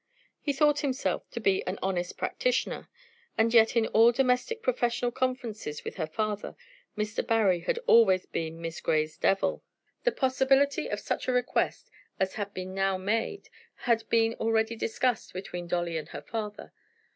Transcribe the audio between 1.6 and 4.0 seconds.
an honest practitioner, and yet in